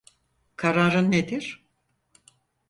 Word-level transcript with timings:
Kararın 0.55 1.11
nedir? 1.11 1.65